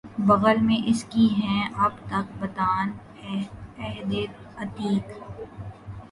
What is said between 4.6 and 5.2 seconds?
Atiq